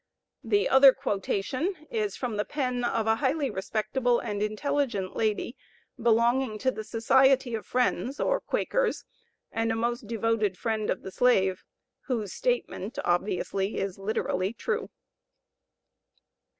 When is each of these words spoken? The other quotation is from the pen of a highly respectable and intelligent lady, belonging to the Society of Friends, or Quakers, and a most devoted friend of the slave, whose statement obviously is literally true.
The 0.43 0.67
other 0.67 0.93
quotation 0.93 1.75
is 1.91 2.15
from 2.15 2.35
the 2.35 2.43
pen 2.43 2.83
of 2.83 3.05
a 3.05 3.17
highly 3.17 3.51
respectable 3.51 4.19
and 4.19 4.41
intelligent 4.41 5.15
lady, 5.15 5.55
belonging 6.01 6.57
to 6.57 6.71
the 6.71 6.83
Society 6.83 7.53
of 7.53 7.67
Friends, 7.67 8.19
or 8.19 8.41
Quakers, 8.41 9.05
and 9.51 9.71
a 9.71 9.75
most 9.75 10.07
devoted 10.07 10.57
friend 10.57 10.89
of 10.89 11.03
the 11.03 11.11
slave, 11.11 11.63
whose 12.07 12.33
statement 12.33 12.97
obviously 13.05 13.77
is 13.77 13.99
literally 13.99 14.53
true. 14.53 14.89